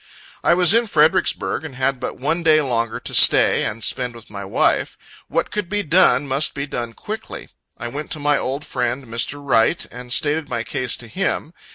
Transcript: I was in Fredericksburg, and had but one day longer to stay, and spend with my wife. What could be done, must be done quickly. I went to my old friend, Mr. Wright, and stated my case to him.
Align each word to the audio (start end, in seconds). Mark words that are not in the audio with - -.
I 0.43 0.55
was 0.55 0.73
in 0.73 0.87
Fredericksburg, 0.87 1.63
and 1.63 1.75
had 1.75 1.99
but 1.99 2.17
one 2.17 2.41
day 2.41 2.59
longer 2.59 2.99
to 2.99 3.13
stay, 3.13 3.63
and 3.63 3.83
spend 3.83 4.15
with 4.15 4.31
my 4.31 4.43
wife. 4.43 4.97
What 5.27 5.51
could 5.51 5.69
be 5.69 5.83
done, 5.83 6.27
must 6.27 6.55
be 6.55 6.65
done 6.65 6.93
quickly. 6.93 7.49
I 7.77 7.87
went 7.87 8.09
to 8.13 8.19
my 8.19 8.35
old 8.39 8.65
friend, 8.65 9.05
Mr. 9.05 9.37
Wright, 9.39 9.85
and 9.91 10.11
stated 10.11 10.49
my 10.49 10.63
case 10.63 10.97
to 10.97 11.07
him. 11.07 11.53